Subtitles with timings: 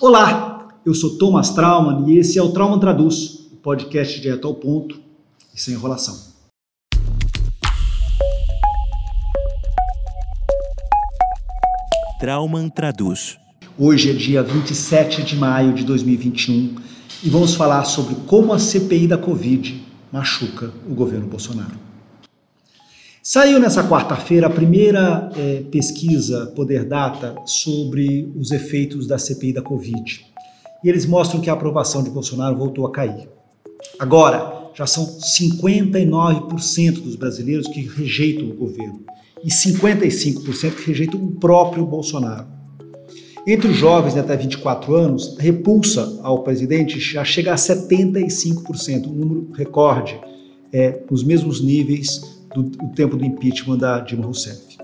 [0.00, 4.54] Olá, eu sou Thomas Trauman e esse é o Trauma Traduz, o podcast direto ao
[4.54, 5.00] ponto
[5.52, 6.16] e sem enrolação.
[12.20, 13.38] Trauman Traduz.
[13.76, 16.76] Hoje é dia 27 de maio de 2021
[17.24, 21.87] e vamos falar sobre como a CPI da Covid machuca o governo Bolsonaro.
[23.30, 29.60] Saiu nessa quarta-feira a primeira é, pesquisa Poder Data sobre os efeitos da CPI da
[29.60, 30.24] Covid.
[30.82, 33.28] E eles mostram que a aprovação de Bolsonaro voltou a cair.
[33.98, 39.02] Agora, já são 59% dos brasileiros que rejeitam o governo
[39.44, 42.46] e 55% que rejeitam o próprio Bolsonaro.
[43.46, 49.06] Entre os jovens de até 24 anos, a repulsa ao presidente já chega a 75%,
[49.06, 50.18] um número recorde,
[50.72, 54.78] é, nos mesmos níveis do, do tempo do impeachment da Dilma Rousseff.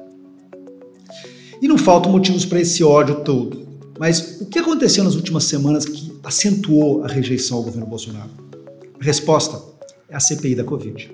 [1.60, 3.64] E não faltam motivos para esse ódio todo.
[3.98, 8.30] Mas o que aconteceu nas últimas semanas que acentuou a rejeição ao governo Bolsonaro?
[9.00, 9.60] A resposta
[10.08, 11.10] é a CPI da Covid.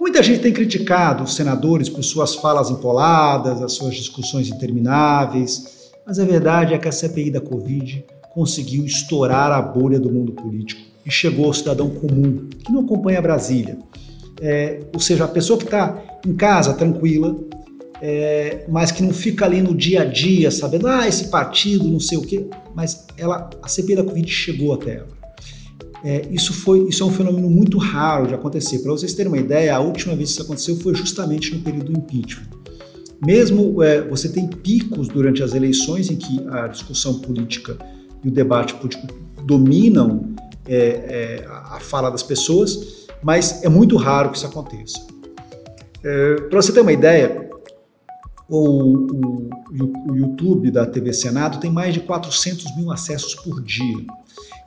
[0.00, 6.18] Muita gente tem criticado os senadores por suas falas empoladas, as suas discussões intermináveis, mas
[6.18, 10.80] a verdade é que a CPI da Covid conseguiu estourar a bolha do mundo político
[11.04, 13.78] e chegou ao cidadão comum, que não acompanha Brasília,
[14.40, 17.36] é, ou seja, a pessoa que está em casa tranquila,
[18.02, 22.00] é, mas que não fica ali no dia a dia sabendo, ah, esse partido, não
[22.00, 25.20] sei o quê, mas ela, a CPI da Covid chegou até ela.
[26.02, 28.78] É, isso, foi, isso é um fenômeno muito raro de acontecer.
[28.78, 31.92] Para vocês terem uma ideia, a última vez que isso aconteceu foi justamente no período
[31.92, 32.48] do impeachment.
[33.24, 37.76] Mesmo é, você tem picos durante as eleições em que a discussão política
[38.24, 39.06] e o debate político
[39.44, 40.30] dominam
[40.66, 45.06] é, é a fala das pessoas, mas é muito raro que isso aconteça.
[46.02, 47.50] É, Para você ter uma ideia,
[48.48, 49.50] o, o,
[50.10, 54.04] o, YouTube da TV Senado tem mais de 400 mil acessos por dia.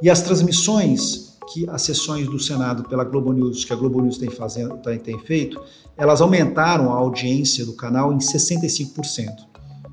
[0.01, 4.17] E as transmissões que as sessões do Senado pela Globo News, que a Globo News
[4.17, 5.61] tem, fazendo, tem feito,
[5.97, 9.27] elas aumentaram a audiência do canal em 65%.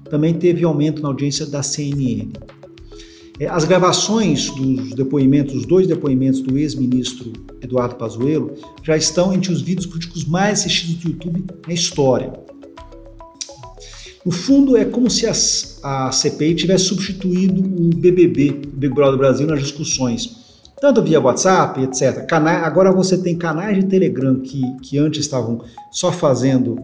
[0.09, 2.32] Também teve aumento na audiência da CNN.
[3.41, 8.53] É, as gravações dos depoimentos, os dois depoimentos do ex-ministro Eduardo Pazuello,
[8.83, 12.34] já estão entre os vídeos políticos mais assistidos do YouTube na história.
[14.27, 15.33] No fundo, é como se a,
[15.83, 20.37] a CPI tivesse substituído o BBB, o Big Brother Brasil, nas discussões,
[20.79, 22.27] tanto via WhatsApp, etc.
[22.27, 26.79] Cana agora você tem canais de Telegram que, que antes estavam só fazendo,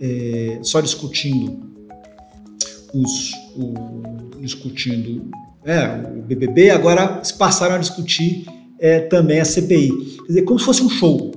[0.00, 1.60] é, só discutindo
[2.92, 5.30] os, o, discutindo
[5.64, 8.46] é, o BBB, agora se passaram a discutir
[8.78, 9.90] é, também a CPI.
[9.90, 11.32] Quer dizer, como se fosse um show.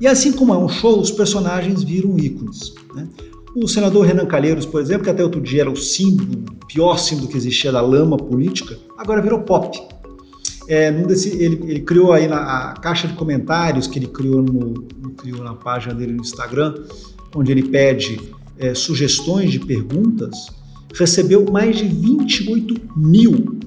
[0.00, 2.72] E assim como é um show, os personagens viram ícones.
[2.94, 3.08] Né?
[3.56, 6.98] O senador Renan Calheiros, por exemplo, que até outro dia era o símbolo, o pior
[6.98, 9.80] símbolo que existia da lama política, agora virou pop.
[10.66, 14.82] É, desse, ele, ele, criou aí na caixa de comentários que ele criou, no,
[15.16, 16.74] criou na página dele no Instagram,
[17.34, 18.18] onde ele pede
[18.58, 20.46] é, sugestões de perguntas,
[20.94, 23.58] recebeu mais de 28 mil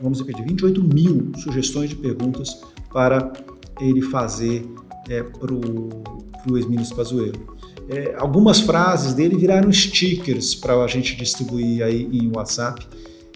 [0.00, 2.60] vamos repetir, 28 mil sugestões de perguntas
[2.92, 3.32] para
[3.80, 4.66] ele fazer
[5.08, 7.58] é, para o ex-ministro Pazuello.
[7.88, 12.86] É, algumas frases dele viraram stickers para a gente distribuir aí em WhatsApp.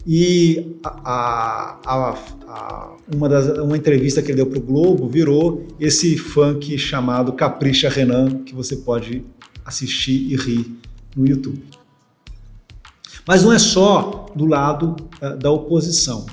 [0.07, 5.67] E a, a, a, uma, das, uma entrevista que ele deu para o Globo virou
[5.81, 9.25] esse funk chamado Capricha Renan, que você pode
[9.65, 10.77] assistir e rir
[11.17, 11.63] no YouTube.
[13.27, 16.27] Mas não é só do lado uh, da oposição.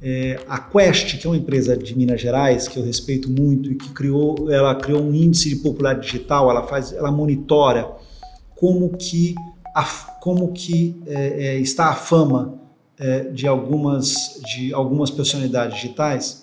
[0.00, 3.74] É, a Quest, que é uma empresa de Minas Gerais que eu respeito muito e
[3.74, 7.90] que criou, ela criou um índice de popularidade digital, ela faz, ela monitora
[8.54, 9.34] como que,
[9.74, 9.82] a,
[10.20, 12.60] como que é, é, está a fama
[12.98, 16.42] é, de algumas de algumas personalidades digitais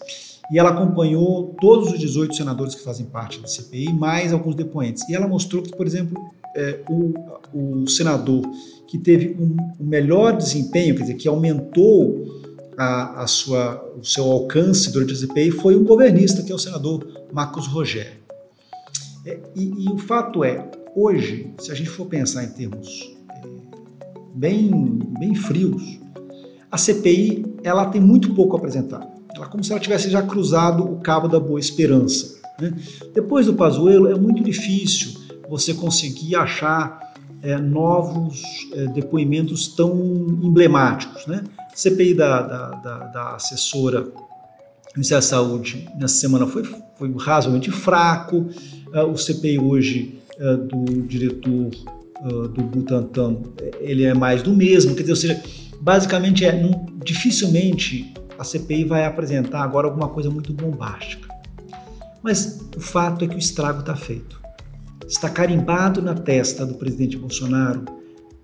[0.51, 5.07] e ela acompanhou todos os 18 senadores que fazem parte da CPI, mais alguns depoentes.
[5.09, 6.21] E ela mostrou que, por exemplo,
[6.55, 7.13] é, o,
[7.53, 8.44] o senador
[8.88, 12.44] que teve um, um melhor desempenho, quer dizer, que aumentou
[12.78, 16.60] a, a sua, o seu alcance durante a CPI foi um governista, que é o
[16.60, 18.24] senador Marcos Rogério.
[19.25, 23.42] É, e, e, o fato é, hoje, se a gente for pensar em termos é,
[24.36, 26.00] bem, bem frios,
[26.72, 29.07] a CPI ela tem muito pouco a apresentar.
[29.36, 32.39] Ela é como se ela tivesse já cruzado o cabo da boa esperança.
[32.60, 32.74] Né?
[33.13, 35.19] Depois do Pazuello, é muito difícil
[35.50, 38.42] você conseguir achar é, novos
[38.74, 39.95] é, depoimentos tão
[40.42, 41.25] emblemáticos.
[41.28, 41.44] Né?
[41.75, 44.13] CPI da, da, da, da assessora do
[44.95, 46.63] Ministério da Saúde nessa semana foi,
[46.95, 48.50] foi razoavelmente fraco.
[48.94, 51.69] Uh, o CPI hoje uh, do diretor
[52.22, 53.42] uh, do Butantan,
[53.80, 54.95] ele é mais do mesmo.
[54.95, 55.44] Quer dizer, ou seja,
[55.81, 56.57] basicamente é,
[57.04, 61.28] dificilmente a CPI vai apresentar agora alguma coisa muito bombástica.
[62.24, 64.42] Mas o fato é que o estrago está feito.
[65.07, 67.86] Está carimbado na testa do presidente Bolsonaro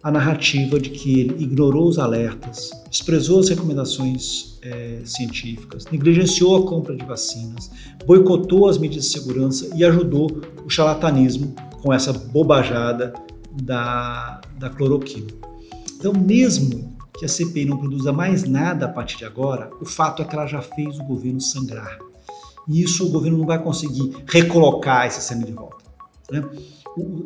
[0.04, 6.68] a narrativa de que ele ignorou os alertas, desprezou as recomendações é, científicas, negligenciou a
[6.68, 7.70] compra de vacinas,
[8.06, 13.14] boicotou as medidas de segurança e ajudou o charlatanismo com essa bobajada
[13.62, 15.28] da, da cloroquina.
[15.98, 20.24] Então, mesmo que a CPI não produza mais nada a partir de agora, o fato
[20.24, 22.00] é que ela já fez o governo sangrar.
[22.68, 25.78] E isso o governo não vai conseguir recolocar esse sangue de volta.
[26.32, 26.44] Né?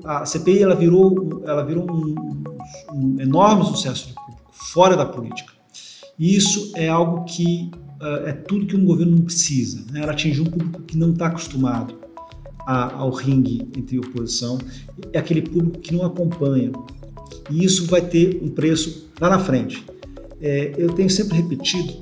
[0.03, 2.43] A CPI ela virou, ela virou um,
[2.91, 5.53] um enorme sucesso de público, fora da política.
[6.17, 7.69] E isso é algo que
[8.01, 9.85] uh, é tudo que um governo não precisa.
[9.91, 10.01] Né?
[10.01, 11.95] Ela atingiu um público que não está acostumado
[12.65, 14.57] a, ao ringue entre oposição,
[15.13, 16.71] é aquele público que não acompanha.
[17.49, 19.85] E isso vai ter um preço lá na frente.
[20.41, 22.01] É, eu tenho sempre repetido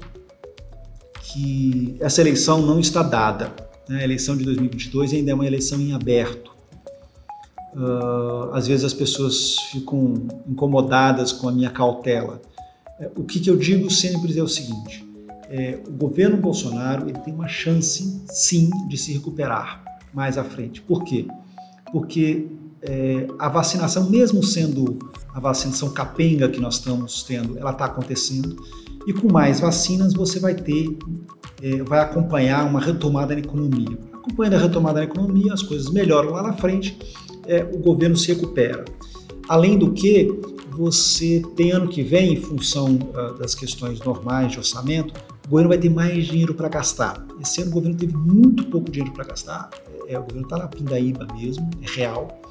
[1.22, 3.54] que essa eleição não está dada.
[3.90, 4.00] Né?
[4.00, 6.53] A eleição de 2022 ainda é uma eleição em aberto.
[7.76, 12.42] Uh, às vezes as pessoas ficam incomodadas com a minha cautela.
[13.00, 15.04] É, o que, que, eu digo sempre é o seguinte:
[15.50, 19.84] é, o governo Bolsonaro ele tem uma chance, sim, de se recuperar
[20.14, 20.82] mais à frente.
[20.82, 21.26] Por quê?
[21.92, 22.48] Porque
[22.82, 25.00] é, a vacinação, mesmo sendo
[25.34, 28.56] a vacinação capenga que nós estamos tendo, ela está acontecendo.
[29.08, 30.98] E com mais vacinas você vai ter,
[31.62, 33.98] é, vai acompanhar uma retomada na economia.
[34.14, 36.98] Acompanhando a retomada na economia, as coisas melhoram lá na frente,
[37.48, 38.86] é, o governo se recupera.
[39.48, 40.28] Além do que,
[40.72, 45.14] você tem ano que vem, em função uh, das questões normais de orçamento,
[45.46, 47.24] o governo vai ter mais dinheiro para gastar.
[47.40, 49.70] Esse ano o governo teve muito pouco dinheiro para gastar,
[50.08, 52.42] é, o governo está na pindaíba mesmo, é real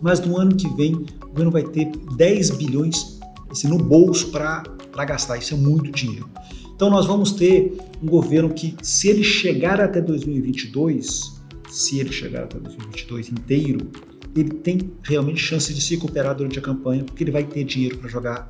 [0.00, 3.20] mas no ano que vem o governo vai ter 10 bilhões
[3.50, 4.64] assim, no bolso para
[5.06, 5.36] gastar.
[5.38, 6.28] Isso é muito dinheiro.
[6.74, 11.38] Então nós vamos ter um governo que, se ele chegar até 2022,
[11.68, 13.90] se ele chegar até 2022 inteiro,
[14.34, 17.98] ele tem realmente chance de se recuperar durante a campanha, porque ele vai ter dinheiro
[17.98, 18.48] para jogar,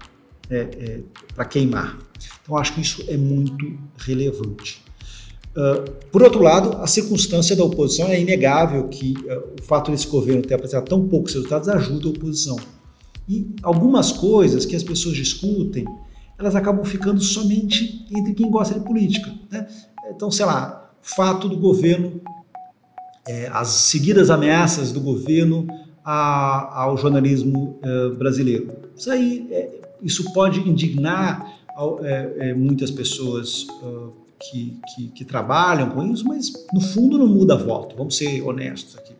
[0.48, 1.00] é, é,
[1.34, 1.98] para queimar.
[2.42, 4.82] Então acho que isso é muito relevante.
[5.50, 10.06] Uh, por outro lado, a circunstância da oposição é inegável que uh, o fato desse
[10.06, 12.56] governo ter apresentado tão poucos resultados ajuda a oposição.
[13.28, 15.84] E algumas coisas que as pessoas discutem,
[16.38, 19.32] elas acabam ficando somente entre quem gosta de política.
[19.50, 19.66] Né?
[20.14, 22.20] Então, sei lá, fato do governo,
[23.26, 25.66] é, as seguidas ameaças do governo
[26.04, 28.72] a, ao jornalismo uh, brasileiro.
[28.96, 31.58] Isso aí, é, isso pode indignar
[32.02, 33.66] é, é, muitas pessoas
[34.40, 38.96] que, que, que, trabalham com isso, mas no fundo não muda voto, vamos ser honestos
[38.98, 39.14] aqui.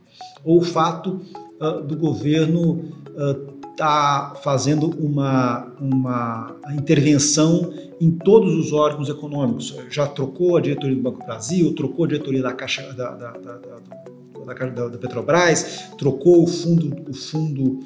[0.44, 1.20] Ou o fato
[1.60, 9.74] uh, do governo uh, tá fazendo uma, uma intervenção em todos os órgãos econômicos.
[9.88, 13.54] Já trocou a diretoria do Banco Brasil, trocou a diretoria da Caixa da, da, da,
[13.56, 17.80] da, Petrobras, trocou o fundo, o fundo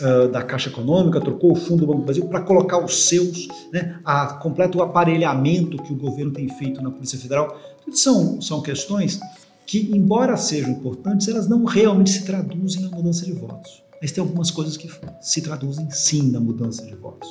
[0.00, 4.00] uh, da Caixa Econômica, trocou o Fundo do Banco Brasil para colocar os seus, né,
[4.04, 7.56] a completo aparelhamento que o governo tem feito na Polícia Federal.
[7.84, 9.20] Tudo são, são questões
[9.66, 13.86] que, embora sejam importantes, elas não realmente se traduzem na mudança de votos.
[14.00, 14.88] Mas tem algumas coisas que
[15.20, 17.28] se traduzem sim na mudança de votos.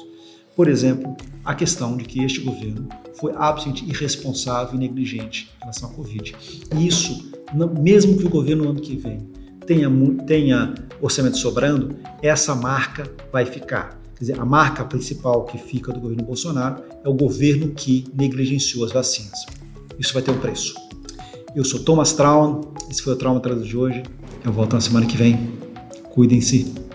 [0.56, 1.16] Por exemplo,
[1.46, 6.36] a questão de que este governo foi absolutamente irresponsável e negligente em relação à Covid.
[6.76, 7.32] E isso,
[7.80, 9.20] mesmo que o governo ano que vem
[9.68, 9.90] tenha,
[10.26, 14.00] tenha orçamento sobrando, essa marca vai ficar.
[14.16, 18.84] Quer dizer, a marca principal que fica do governo Bolsonaro é o governo que negligenciou
[18.84, 19.46] as vacinas.
[20.00, 20.74] Isso vai ter um preço.
[21.56, 24.04] Eu sou Thomas Traum, esse foi o Trauma Traduzido de hoje.
[24.44, 25.67] Eu volto na semana que vem.
[26.18, 26.87] Cuidem-se.